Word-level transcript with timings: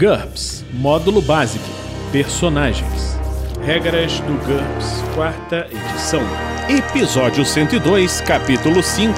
GURPS 0.00 0.64
Módulo 0.72 1.20
Básico 1.20 1.62
Personagens 2.10 3.18
Regras 3.62 4.18
do 4.20 4.32
GURPS, 4.46 5.02
quarta 5.14 5.68
edição. 5.70 6.22
Episódio 6.70 7.44
102, 7.44 8.22
capítulo 8.22 8.82
5 8.82 9.14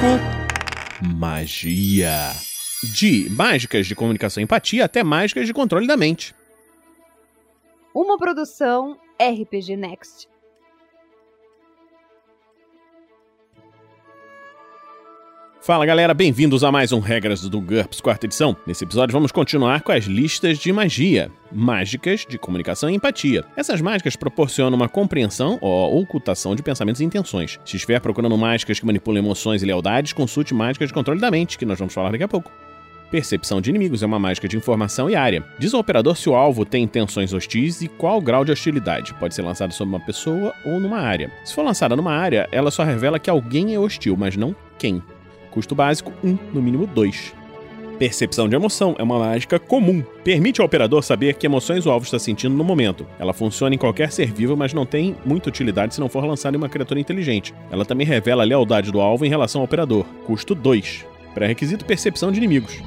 Magia. 1.15 2.33
De 2.93 3.31
mágicas 3.31 3.87
de 3.87 3.95
comunicação 3.95 4.41
e 4.41 4.45
empatia 4.45 4.85
até 4.85 5.05
mágicas 5.05 5.47
de 5.47 5.55
controle 5.55 5.87
da 5.87 5.97
mente. 5.97 6.35
Uma 7.95 8.19
produção 8.19 8.99
RPG 9.21 9.77
Next. 9.77 10.32
Fala 15.65 15.87
galera, 15.87 16.13
bem-vindos 16.13 16.65
a 16.65 16.73
mais 16.73 16.91
um 16.91 16.99
Regras 16.99 17.49
do 17.49 17.61
GURPS 17.61 18.01
quarta 18.01 18.27
edição. 18.27 18.57
Nesse 18.67 18.83
episódio 18.83 19.13
vamos 19.13 19.31
continuar 19.31 19.83
com 19.83 19.93
as 19.93 20.07
listas 20.07 20.59
de 20.59 20.73
magia, 20.73 21.31
mágicas 21.53 22.27
de 22.29 22.37
comunicação 22.37 22.91
e 22.91 22.95
empatia. 22.95 23.45
Essas 23.57 23.81
mágicas 23.81 24.17
proporcionam 24.17 24.77
uma 24.77 24.89
compreensão 24.89 25.59
ou 25.61 26.01
ocultação 26.01 26.57
de 26.57 26.65
pensamentos 26.65 27.01
e 27.01 27.05
intenções. 27.05 27.61
Se 27.65 27.77
estiver 27.77 28.01
procurando 28.01 28.37
mágicas 28.37 28.81
que 28.81 28.87
manipulam 28.87 29.23
emoções 29.23 29.63
e 29.63 29.65
lealdades, 29.65 30.13
consulte 30.13 30.53
mágicas 30.53 30.89
de 30.89 30.95
controle 30.95 31.21
da 31.21 31.31
mente, 31.31 31.57
que 31.57 31.65
nós 31.65 31.79
vamos 31.79 31.95
falar 31.95 32.11
daqui 32.11 32.25
a 32.25 32.29
pouco. 32.29 32.51
Percepção 33.13 33.61
de 33.61 33.71
inimigos 33.71 34.03
é 34.03 34.07
uma 34.07 34.19
mágica 34.19 34.49
de 34.49 34.57
informação 34.57 35.09
e 35.09 35.15
área. 35.15 35.45
Diz 35.61 35.73
ao 35.73 35.81
operador 35.81 36.17
se 36.17 36.29
o 36.29 36.35
alvo 36.35 36.65
tem 36.65 36.83
intenções 36.83 37.33
hostis 37.33 37.83
e 37.83 37.87
qual 37.87 38.21
grau 38.21 38.45
de 38.45 38.51
hostilidade. 38.51 39.15
Pode 39.15 39.33
ser 39.33 39.43
lançado 39.43 39.73
sobre 39.73 39.95
uma 39.95 40.05
pessoa 40.05 40.53
ou 40.65 40.81
numa 40.81 40.99
área. 40.99 41.31
Se 41.45 41.55
for 41.55 41.63
lançada 41.63 41.95
numa 41.95 42.13
área, 42.17 42.49
ela 42.51 42.73
só 42.73 42.83
revela 42.83 43.21
que 43.21 43.31
alguém 43.31 43.77
é 43.77 43.79
hostil, 43.79 44.17
mas 44.19 44.37
não 44.37 44.57
quem. 44.77 45.01
Custo 45.53 45.75
básico 45.75 46.13
1, 46.25 46.39
no 46.53 46.63
mínimo 46.63 46.87
2. 46.87 47.35
Percepção 47.99 48.49
de 48.49 48.57
emoção 48.57 48.97
é 48.99 49.03
uma 49.03 49.19
mágica 49.19 49.59
comum. 49.59 50.03
Permite 50.25 50.61
ao 50.61 50.67
operador 50.67 51.05
saber 51.05 51.35
que 51.35 51.47
emoções 51.47 51.87
o 51.87 51.91
alvo 51.91 52.05
está 52.05 52.19
sentindo 52.19 52.57
no 52.57 52.65
momento. 52.65 53.07
Ela 53.19 53.33
funciona 53.33 53.75
em 53.75 53.79
qualquer 53.79 54.11
ser 54.11 54.33
vivo, 54.33 54.57
mas 54.57 54.73
não 54.73 54.85
tem 54.85 55.15
muita 55.25 55.51
utilidade 55.51 55.95
se 55.95 56.01
não 56.01 56.09
for 56.09 56.25
lançada 56.25 56.57
em 56.57 56.59
uma 56.59 56.69
criatura 56.69 56.99
inteligente. 56.99 57.55
Ela 57.71 57.85
também 57.85 58.07
revela 58.07 58.43
a 58.43 58.47
lealdade 58.47 58.91
do 58.91 59.01
alvo 59.01 59.25
em 59.25 59.29
relação 59.29 59.61
ao 59.61 59.67
operador. 59.67 60.05
Custo 60.27 60.55
2. 60.55 61.07
Pré-requisito 61.35 61.85
percepção 61.85 62.33
de 62.33 62.39
inimigos. 62.39 62.83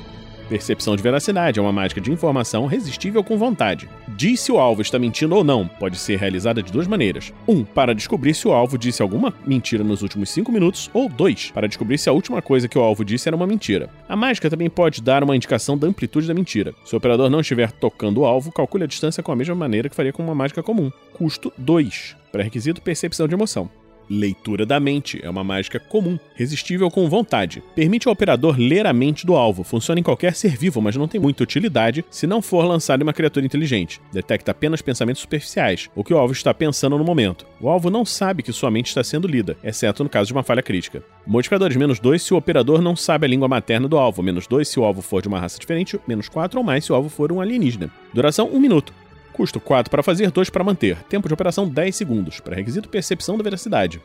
Percepção 0.48 0.96
de 0.96 1.02
veracidade 1.02 1.58
é 1.60 1.62
uma 1.62 1.72
mágica 1.72 2.00
de 2.00 2.12
informação 2.12 2.68
resistível 2.68 3.24
com 3.24 3.38
vontade. 3.38 3.90
Diz 4.10 4.40
se 4.40 4.52
o 4.52 4.60
alvo 4.60 4.82
está 4.82 5.00
mentindo 5.00 5.36
ou 5.36 5.44
não. 5.44 5.68
Pode 5.68 5.98
ser 5.98 6.20
realizada 6.20 6.62
de 6.62 6.72
duas 6.72 6.88
maneiras. 6.88 7.34
1. 7.48 7.52
Um, 7.52 7.64
para 7.64 7.96
descobrir 7.96 8.34
se 8.36 8.48
o 8.48 8.54
alvo 8.54 8.78
disse 8.78 9.02
alguma 9.02 9.34
mentira 9.46 9.84
nos 9.84 10.04
últimos 10.04 10.30
5 10.30 10.52
minutos. 10.52 10.90
Ou 10.94 11.10
2. 11.10 11.52
Para 11.52 11.68
descobrir 11.68 11.98
se 11.98 12.10
a 12.10 12.14
última 12.14 12.42
coisa 12.42 12.68
que 12.68 12.78
o 12.78 12.82
alvo 12.82 13.04
disse 13.04 13.28
era 13.28 13.36
uma 13.36 13.48
mentira. 13.48 13.90
A 14.08 14.16
mágica 14.16 14.50
também 14.50 14.70
pode 14.70 15.02
dar 15.02 15.24
uma 15.24 15.36
indicação 15.36 15.78
da 15.78 15.88
amplitude 15.88 16.28
da 16.28 16.34
mentira. 16.34 16.74
Se 16.86 16.94
o 16.94 16.98
operador 16.98 17.30
não 17.30 17.40
estiver 17.40 17.72
tocando 17.72 18.22
o 18.22 18.26
alvo, 18.26 18.52
calcule 18.52 18.84
a 18.84 18.88
distância 18.88 19.24
com 19.24 19.32
a 19.32 19.36
mesma 19.36 19.56
maneira 19.56 19.90
que 19.90 19.96
faria 19.96 20.14
com 20.14 20.24
uma 20.24 20.36
mágica 20.36 20.62
comum. 20.62 20.92
Custo 21.14 21.52
2. 21.58 22.16
Pré-requisito 22.32 22.82
percepção 22.82 23.28
de 23.28 23.34
emoção. 23.34 23.70
Leitura 24.09 24.66
da 24.66 24.80
mente 24.80 25.20
é 25.23 25.30
uma 25.30 25.44
mágica 25.44 25.80
comum, 25.80 26.20
resistível 26.36 26.89
com 26.92 27.09
vontade. 27.09 27.64
Permite 27.73 28.08
ao 28.08 28.14
operador 28.14 28.56
ler 28.58 28.86
a 28.86 28.94
mente 28.94 29.25
do 29.25 29.36
alvo. 29.36 29.64
Funciona 29.64 30.00
em 30.00 30.03
qualquer 30.03 30.36
ser 30.36 30.56
vivo, 30.56 30.81
mas 30.81 30.95
não 30.95 31.08
tem 31.08 31.20
muita 31.20 31.44
utilidade 31.44 32.06
se 32.09 32.28
não 32.28 32.42
for 32.42 32.66
lançado 32.66 33.02
em 33.02 33.03
uma 33.03 33.14
criatura 33.14 33.45
inteligente. 33.45 34.00
Detecta 34.12 34.52
apenas 34.52 34.81
pensamentos 34.81 35.22
superficiais, 35.22 35.89
o 35.95 36.03
que 36.03 36.14
o 36.14 36.17
alvo 36.17 36.34
está 36.34 36.53
pensando 36.53 36.97
no 36.97 37.03
momento. 37.03 37.45
O 37.59 37.70
alvo 37.70 37.89
não 37.89 38.06
sabe 38.06 38.44
que 38.44 38.53
sua 38.53 38.70
mente 38.70 38.88
está 38.88 39.03
sendo 39.03 39.28
lida, 39.28 39.58
exceto 39.64 40.03
no 40.03 40.09
caso 40.09 40.28
de 40.28 40.34
uma 40.34 40.44
falha 40.44 40.62
crítica. 40.62 41.03
Modificadores 41.25 41.75
menos 41.75 42.00
2 42.00 42.22
se 42.22 42.34
o 42.34 42.38
operador 42.38 42.81
não 42.81 42.95
sabe 42.95 43.25
a 43.25 43.30
língua 43.30 43.47
materna 43.47 43.88
do 43.88 43.97
alvo, 43.97 44.22
menos 44.22 44.45
2 44.47 44.67
se 44.67 44.80
o 44.80 44.84
alvo 44.84 45.02
for 45.02 45.22
de 45.22 45.28
uma 45.28 45.40
raça 45.40 45.59
diferente, 45.59 46.00
menos 46.08 46.30
4 46.30 46.59
ou 46.59 46.64
mais 46.64 46.86
se 46.86 46.92
o 46.92 46.95
alvo 46.95 47.09
for 47.09 47.31
um 47.31 47.42
alienígena. 47.42 47.90
Duração 48.14 48.47
1 48.47 48.56
um 48.56 48.59
minuto. 48.59 48.94
Custo 49.36 49.59
4 49.59 49.91
para 49.91 50.02
fazer, 50.02 50.31
2 50.31 50.50
para 50.50 50.64
manter. 50.64 50.95
Tempo 51.09 51.28
de 51.28 51.33
operação 51.33 51.67
10 51.67 51.94
segundos. 51.94 52.39
Pré-requisito 52.39 52.88
percepção 52.88 53.38
da 53.38 53.44
veracidade. 53.44 54.02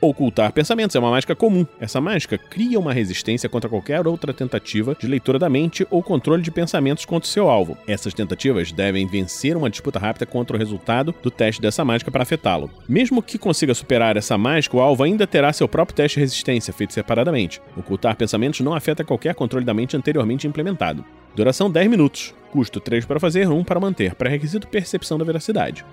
Ocultar 0.00 0.52
pensamentos 0.52 0.96
é 0.96 0.98
uma 0.98 1.12
mágica 1.12 1.36
comum. 1.36 1.64
Essa 1.78 2.00
mágica 2.00 2.36
cria 2.36 2.76
uma 2.76 2.92
resistência 2.92 3.48
contra 3.48 3.70
qualquer 3.70 4.04
outra 4.04 4.34
tentativa 4.34 4.96
de 4.98 5.06
leitura 5.06 5.38
da 5.38 5.48
mente 5.48 5.86
ou 5.88 6.02
controle 6.02 6.42
de 6.42 6.50
pensamentos 6.50 7.04
contra 7.04 7.28
o 7.28 7.30
seu 7.30 7.48
alvo. 7.48 7.78
Essas 7.86 8.12
tentativas 8.12 8.72
devem 8.72 9.06
vencer 9.06 9.56
uma 9.56 9.70
disputa 9.70 10.00
rápida 10.00 10.26
contra 10.26 10.56
o 10.56 10.58
resultado 10.58 11.14
do 11.22 11.30
teste 11.30 11.62
dessa 11.62 11.84
mágica 11.84 12.10
para 12.10 12.24
afetá-lo. 12.24 12.68
Mesmo 12.88 13.22
que 13.22 13.38
consiga 13.38 13.74
superar 13.74 14.16
essa 14.16 14.36
mágica, 14.36 14.76
o 14.76 14.80
alvo 14.80 15.04
ainda 15.04 15.24
terá 15.24 15.52
seu 15.52 15.68
próprio 15.68 15.94
teste 15.94 16.16
de 16.16 16.22
resistência, 16.22 16.72
feito 16.72 16.92
separadamente. 16.92 17.62
Ocultar 17.76 18.16
pensamentos 18.16 18.58
não 18.58 18.74
afeta 18.74 19.04
qualquer 19.04 19.36
controle 19.36 19.64
da 19.64 19.72
mente 19.72 19.96
anteriormente 19.96 20.48
implementado. 20.48 21.04
Duração 21.36 21.70
10 21.70 21.88
minutos. 21.88 22.34
Custo 22.52 22.78
3 22.80 23.06
para 23.06 23.18
fazer, 23.18 23.48
1 23.48 23.64
para 23.64 23.80
manter. 23.80 24.14
Pré-requisito 24.14 24.68
percepção 24.68 25.16
da 25.16 25.24
veracidade. 25.24 25.84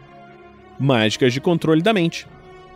Mágicas 0.78 1.32
de 1.32 1.40
controle 1.40 1.82
da 1.82 1.94
mente. 1.94 2.28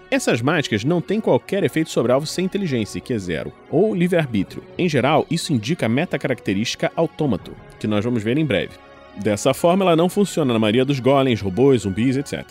Essas 0.10 0.42
mágicas 0.42 0.86
não 0.86 1.02
têm 1.02 1.20
qualquer 1.20 1.64
efeito 1.64 1.90
sobre 1.90 2.12
alvo 2.12 2.26
sem 2.26 2.46
inteligência, 2.46 3.02
que 3.02 3.14
é 3.14 3.18
zero, 3.18 3.52
ou 3.70 3.94
livre-arbítrio. 3.94 4.64
Em 4.78 4.88
geral, 4.88 5.26
isso 5.30 5.52
indica 5.52 5.86
a 5.86 5.90
metacaracterística 5.90 6.92
autômato, 6.96 7.56
que 7.78 7.88
nós 7.88 8.06
vamos 8.06 8.24
ver 8.24 8.38
em 8.38 8.46
breve. 8.46 8.74
Dessa 9.18 9.54
forma, 9.54 9.84
ela 9.84 9.96
não 9.96 10.08
funciona 10.08 10.54
na 10.54 10.60
maioria 10.60 10.86
dos 10.86 11.00
golems, 11.00 11.42
robôs, 11.42 11.82
zumbis, 11.82 12.16
etc. 12.16 12.46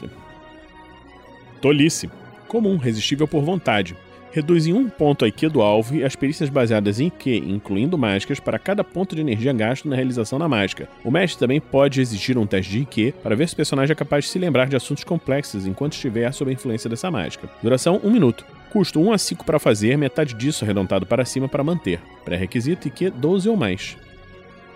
Tolice. 1.62 2.10
Comum, 2.46 2.76
resistível 2.76 3.26
por 3.26 3.42
vontade 3.42 3.96
reduz 4.32 4.66
em 4.66 4.72
um 4.72 4.88
ponto 4.88 5.24
a 5.24 5.28
IQ 5.28 5.50
do 5.50 5.60
alvo 5.60 5.94
e 5.94 6.02
as 6.02 6.16
perícias 6.16 6.48
baseadas 6.48 6.98
em 6.98 7.06
IQ, 7.06 7.36
incluindo 7.46 7.98
mágicas, 7.98 8.40
para 8.40 8.58
cada 8.58 8.82
ponto 8.82 9.14
de 9.14 9.20
energia 9.20 9.52
gasto 9.52 9.88
na 9.88 9.94
realização 9.94 10.38
da 10.38 10.48
mágica. 10.48 10.88
O 11.04 11.10
mestre 11.10 11.38
também 11.38 11.60
pode 11.60 12.00
exigir 12.00 12.38
um 12.38 12.46
teste 12.46 12.72
de 12.72 12.80
IQ 12.80 13.14
para 13.22 13.36
ver 13.36 13.46
se 13.46 13.54
o 13.54 13.56
personagem 13.56 13.92
é 13.92 13.96
capaz 13.96 14.24
de 14.24 14.30
se 14.30 14.38
lembrar 14.38 14.68
de 14.68 14.76
assuntos 14.76 15.04
complexos 15.04 15.66
enquanto 15.66 15.92
estiver 15.92 16.32
sob 16.32 16.50
a 16.50 16.54
influência 16.54 16.88
dessa 16.88 17.10
mágica. 17.10 17.48
Duração 17.62 18.00
1 18.02 18.10
minuto. 18.10 18.44
Custo 18.70 19.00
1 19.00 19.12
a 19.12 19.18
5 19.18 19.44
para 19.44 19.58
fazer, 19.58 19.98
metade 19.98 20.34
disso 20.34 20.64
arredondado 20.64 21.04
para 21.04 21.26
cima 21.26 21.46
para 21.46 21.62
manter. 21.62 22.00
Pré-requisito 22.24 22.88
IQ 22.88 23.10
12 23.10 23.48
ou 23.50 23.56
mais. 23.56 23.98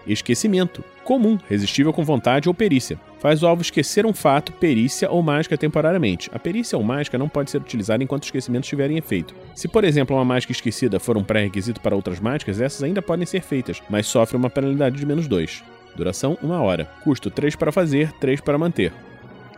Esquecimento. 0.06 0.84
Comum, 1.06 1.38
resistível 1.48 1.92
com 1.92 2.02
vontade 2.02 2.48
ou 2.48 2.54
perícia. 2.54 2.98
Faz 3.20 3.40
o 3.40 3.46
alvo 3.46 3.62
esquecer 3.62 4.04
um 4.04 4.12
fato, 4.12 4.50
perícia 4.50 5.08
ou 5.08 5.22
mágica 5.22 5.56
temporariamente. 5.56 6.28
A 6.34 6.38
perícia 6.38 6.76
ou 6.76 6.82
mágica 6.82 7.16
não 7.16 7.28
pode 7.28 7.48
ser 7.48 7.58
utilizada 7.58 8.02
enquanto 8.02 8.24
o 8.24 8.26
esquecimento 8.26 8.64
estiver 8.64 8.90
em 8.90 8.98
efeito. 8.98 9.32
Se, 9.54 9.68
por 9.68 9.84
exemplo, 9.84 10.16
uma 10.16 10.24
mágica 10.24 10.50
esquecida 10.50 10.98
for 10.98 11.16
um 11.16 11.22
pré-requisito 11.22 11.80
para 11.80 11.94
outras 11.94 12.18
mágicas, 12.18 12.60
essas 12.60 12.82
ainda 12.82 13.00
podem 13.00 13.24
ser 13.24 13.40
feitas, 13.40 13.80
mas 13.88 14.08
sofrem 14.08 14.36
uma 14.36 14.50
penalidade 14.50 14.96
de 14.96 15.06
menos 15.06 15.28
2. 15.28 15.62
Duração 15.94 16.36
1 16.42 16.50
hora. 16.50 16.90
Custo 17.04 17.30
3 17.30 17.54
para 17.54 17.70
fazer, 17.70 18.10
3 18.14 18.40
para 18.40 18.58
manter. 18.58 18.92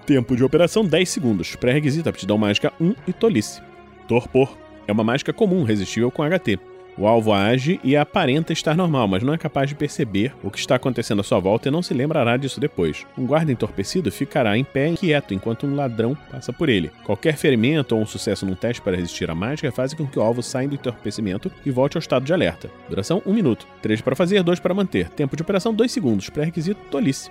Tempo 0.04 0.36
de 0.36 0.44
operação 0.44 0.84
10 0.84 1.08
segundos. 1.08 1.56
Pré-requisito 1.56 2.10
aptidão 2.10 2.36
mágica 2.36 2.74
1 2.78 2.94
e 3.06 3.12
tolice. 3.14 3.62
Torpor. 4.06 4.54
É 4.86 4.92
uma 4.92 5.02
mágica 5.02 5.32
comum, 5.32 5.62
resistível 5.62 6.10
com 6.10 6.22
HT. 6.22 6.58
O 6.98 7.06
alvo 7.06 7.32
age 7.32 7.78
e 7.84 7.96
aparenta 7.96 8.52
estar 8.52 8.76
normal, 8.76 9.06
mas 9.06 9.22
não 9.22 9.32
é 9.32 9.38
capaz 9.38 9.68
de 9.68 9.76
perceber 9.76 10.34
o 10.42 10.50
que 10.50 10.58
está 10.58 10.74
acontecendo 10.74 11.20
à 11.20 11.22
sua 11.22 11.38
volta 11.38 11.68
e 11.68 11.70
não 11.70 11.80
se 11.80 11.94
lembrará 11.94 12.36
disso 12.36 12.58
depois. 12.58 13.06
Um 13.16 13.24
guarda 13.24 13.52
entorpecido 13.52 14.10
ficará 14.10 14.58
em 14.58 14.64
pé 14.64 14.88
inquieto 14.88 15.32
enquanto 15.32 15.64
um 15.64 15.76
ladrão 15.76 16.18
passa 16.28 16.52
por 16.52 16.68
ele. 16.68 16.90
Qualquer 17.04 17.36
ferimento 17.36 17.94
ou 17.94 18.02
um 18.02 18.06
sucesso 18.06 18.44
num 18.44 18.56
teste 18.56 18.82
para 18.82 18.96
resistir 18.96 19.30
à 19.30 19.34
mágica 19.34 19.70
faz 19.70 19.94
com 19.94 20.08
que 20.08 20.18
o 20.18 20.22
alvo 20.22 20.42
saia 20.42 20.66
do 20.66 20.74
entorpecimento 20.74 21.52
e 21.64 21.70
volte 21.70 21.96
ao 21.96 22.00
estado 22.00 22.24
de 22.24 22.32
alerta. 22.32 22.68
Duração 22.90 23.22
1 23.24 23.32
minuto. 23.32 23.64
3 23.80 24.00
para 24.00 24.16
fazer, 24.16 24.42
2 24.42 24.58
para 24.58 24.74
manter. 24.74 25.08
Tempo 25.10 25.36
de 25.36 25.42
operação 25.42 25.72
2 25.72 25.92
segundos. 25.92 26.28
Pré-requisito 26.28 26.80
tolice. 26.90 27.30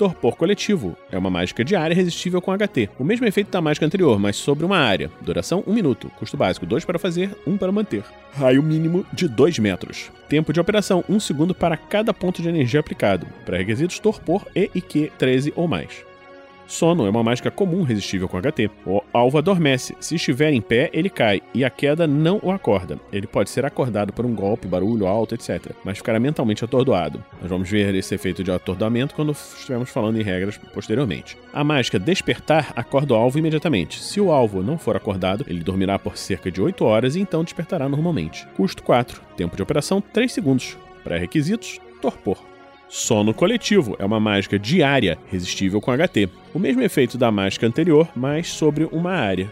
Torpor 0.00 0.34
coletivo. 0.34 0.96
É 1.12 1.18
uma 1.18 1.28
mágica 1.28 1.62
diária 1.62 1.94
resistível 1.94 2.40
com 2.40 2.56
HT. 2.56 2.88
O 2.98 3.04
mesmo 3.04 3.26
efeito 3.26 3.50
da 3.50 3.60
mágica 3.60 3.84
anterior, 3.84 4.18
mas 4.18 4.34
sobre 4.34 4.64
uma 4.64 4.78
área. 4.78 5.10
Duração 5.20 5.62
1 5.66 5.74
minuto. 5.74 6.10
Custo 6.18 6.38
básico 6.38 6.64
2 6.64 6.86
para 6.86 6.98
fazer, 6.98 7.36
1 7.46 7.58
para 7.58 7.70
manter. 7.70 8.02
Raio 8.32 8.62
mínimo 8.62 9.04
de 9.12 9.28
2 9.28 9.58
metros. 9.58 10.10
Tempo 10.26 10.54
de 10.54 10.60
operação 10.60 11.04
1 11.06 11.20
segundo 11.20 11.54
para 11.54 11.76
cada 11.76 12.14
ponto 12.14 12.40
de 12.40 12.48
energia 12.48 12.80
aplicado. 12.80 13.26
Pré-requisitos 13.44 13.98
torpor 13.98 14.46
e 14.56 14.70
IQ 14.74 15.12
13 15.18 15.52
ou 15.54 15.68
mais. 15.68 16.09
Sono 16.70 17.04
é 17.04 17.10
uma 17.10 17.24
mágica 17.24 17.50
comum 17.50 17.82
resistível 17.82 18.28
com 18.28 18.40
HT. 18.40 18.70
O 18.86 19.02
alvo 19.12 19.38
adormece. 19.38 19.96
Se 19.98 20.14
estiver 20.14 20.52
em 20.52 20.60
pé, 20.60 20.88
ele 20.92 21.10
cai 21.10 21.42
e 21.52 21.64
a 21.64 21.68
queda 21.68 22.06
não 22.06 22.38
o 22.44 22.52
acorda. 22.52 22.96
Ele 23.12 23.26
pode 23.26 23.50
ser 23.50 23.66
acordado 23.66 24.12
por 24.12 24.24
um 24.24 24.32
golpe, 24.32 24.68
barulho 24.68 25.08
alto, 25.08 25.34
etc., 25.34 25.72
mas 25.84 25.98
ficará 25.98 26.20
mentalmente 26.20 26.64
atordoado. 26.64 27.24
Nós 27.40 27.50
vamos 27.50 27.68
ver 27.68 27.92
esse 27.96 28.14
efeito 28.14 28.44
de 28.44 28.52
atordoamento 28.52 29.16
quando 29.16 29.32
estivermos 29.32 29.90
falando 29.90 30.20
em 30.20 30.22
regras 30.22 30.58
posteriormente. 30.72 31.36
A 31.52 31.64
mágica 31.64 31.98
Despertar 31.98 32.72
acorda 32.76 33.14
o 33.14 33.16
alvo 33.16 33.36
imediatamente. 33.36 34.00
Se 34.00 34.20
o 34.20 34.30
alvo 34.30 34.62
não 34.62 34.78
for 34.78 34.96
acordado, 34.96 35.44
ele 35.48 35.64
dormirá 35.64 35.98
por 35.98 36.16
cerca 36.16 36.52
de 36.52 36.62
8 36.62 36.84
horas 36.84 37.16
e 37.16 37.20
então 37.20 37.42
despertará 37.42 37.88
normalmente. 37.88 38.46
Custo 38.56 38.84
4. 38.84 39.20
Tempo 39.36 39.56
de 39.56 39.62
operação 39.62 40.00
3 40.00 40.32
segundos. 40.32 40.78
Pré-requisitos: 41.02 41.80
Torpor. 42.00 42.38
Sono 42.90 43.32
coletivo 43.32 43.94
é 44.00 44.04
uma 44.04 44.18
mágica 44.18 44.58
diária 44.58 45.16
resistível 45.30 45.80
com 45.80 45.92
HT. 45.92 46.28
O 46.52 46.58
mesmo 46.58 46.82
efeito 46.82 47.16
da 47.16 47.30
mágica 47.30 47.64
anterior, 47.64 48.08
mas 48.16 48.48
sobre 48.48 48.84
uma 48.90 49.12
área. 49.12 49.48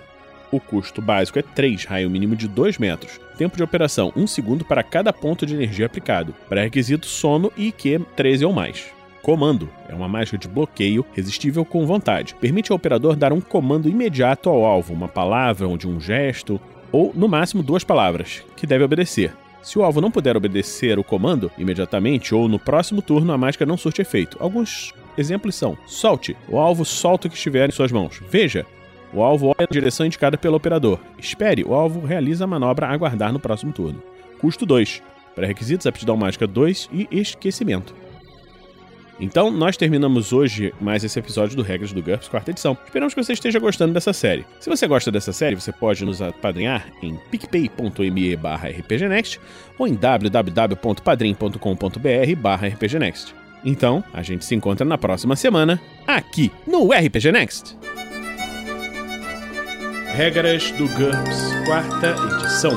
O 0.50 0.58
custo 0.58 1.00
básico 1.00 1.38
é 1.38 1.43
3, 1.43 1.85
raio 1.85 2.11
mínimo 2.11 2.35
de 2.35 2.49
2 2.49 2.79
metros. 2.79 3.20
Tempo 3.37 3.56
de 3.56 3.62
operação 3.62 4.12
1 4.17 4.26
segundo 4.26 4.64
para 4.64 4.82
cada 4.82 5.12
ponto 5.12 5.46
de 5.46 5.55
energia 5.55 5.87
aplicado. 5.87 6.35
Pré-requisito 6.49 7.06
sono 7.06 7.52
e 7.56 7.69
IQ 7.69 8.05
13 8.17 8.44
ou 8.44 8.52
mais. 8.52 8.87
Comando 9.23 9.70
é 9.88 9.94
uma 9.94 10.08
mágica 10.08 10.37
de 10.37 10.49
bloqueio 10.49 11.06
resistível 11.12 11.64
com 11.64 11.87
vontade. 11.87 12.34
Permite 12.41 12.73
ao 12.73 12.76
operador 12.76 13.14
dar 13.14 13.32
um 13.32 13.41
comando 13.41 13.88
imediato 13.88 14.50
ao 14.50 14.64
alvo, 14.64 14.93
uma 14.93 15.06
palavra 15.06 15.69
ou 15.69 15.79
de 15.79 15.87
um 15.87 16.00
gesto, 16.00 16.61
ou 16.91 17.12
no 17.14 17.29
máximo 17.29 17.62
duas 17.62 17.84
palavras, 17.84 18.43
que 18.56 18.67
deve 18.67 18.82
obedecer. 18.82 19.32
Se 19.62 19.78
o 19.78 19.82
alvo 19.82 20.00
não 20.00 20.10
puder 20.10 20.37
obedecer 20.37 20.99
o 20.99 21.05
comando 21.05 21.50
imediatamente 21.58 22.34
ou 22.34 22.49
no 22.49 22.58
próximo 22.58 23.02
turno, 23.02 23.32
a 23.32 23.38
mágica 23.38 23.66
não 23.66 23.76
surte 23.76 24.00
efeito. 24.00 24.37
Alguns 24.40 24.94
exemplos 25.16 25.55
são: 25.55 25.76
solte, 25.87 26.37
o 26.49 26.58
alvo 26.58 26.84
solta 26.84 27.26
o 27.26 27.31
que 27.31 27.37
estiver 27.37 27.69
em 27.69 27.72
suas 27.72 27.93
mãos. 27.93 28.20
Veja, 28.31 28.64
o 29.12 29.22
alvo 29.22 29.49
olha 29.49 29.56
na 29.60 29.66
direção 29.70 30.06
indicada 30.06 30.38
pelo 30.38 30.56
operador. 30.56 30.99
Espere, 31.19 31.64
o 31.64 31.75
alvo 31.75 32.06
realiza 32.06 32.44
a 32.44 32.46
manobra 32.46 32.87
a 32.87 32.93
aguardar 32.93 33.32
no 33.32 33.40
próximo 33.40 33.72
turno. 33.72 34.02
Custo 34.40 34.64
2. 34.64 35.02
Pré-requisitos: 35.34 35.87
aptidão 35.87 36.16
mágica 36.16 36.46
2 36.46 36.90
e 36.93 37.08
esquecimento. 37.10 37.94
Então, 39.20 39.50
nós 39.50 39.76
terminamos 39.76 40.32
hoje 40.32 40.73
mais 40.81 41.03
esse 41.03 41.19
episódio 41.19 41.56
do 41.56 41.62
Regras 41.62 41.93
do 41.93 42.00
GURPS, 42.00 42.29
quarta 42.29 42.53
edição. 42.53 42.79
Esperamos 42.85 43.15
que 43.15 43.23
você 43.23 43.32
esteja 43.32 43.59
gostando 43.59 43.93
dessa 43.93 44.12
série. 44.12 44.47
Se 44.61 44.70
você 44.70 44.87
gosta 44.87 45.11
dessa 45.11 45.32
série, 45.32 45.56
você 45.56 45.73
pode 45.73 46.05
nos 46.05 46.23
apadrinhar 46.23 46.87
em 47.03 47.17
picpay.me 47.31 48.37
barra 48.37 48.69
rpgnext 48.69 49.41
ou 49.76 49.88
em 49.88 49.94
www.padrim.com.br 49.94 52.41
barra 52.41 52.69
rpgnext. 52.69 53.35
Então, 53.65 54.05
a 54.12 54.23
gente 54.23 54.44
se 54.44 54.55
encontra 54.55 54.85
na 54.85 54.97
próxima 54.97 55.35
semana, 55.35 55.81
aqui 56.06 56.53
no 56.65 56.93
RPG 56.93 57.32
Next. 57.32 57.76
Regras 60.15 60.70
do 60.73 60.87
GURPS, 60.88 61.55
quarta 61.67 62.15
edição. 62.35 62.73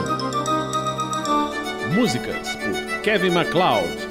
Músicas 1.93 2.55
por 2.55 3.01
Kevin 3.01 3.31
MacLeod 3.31 4.10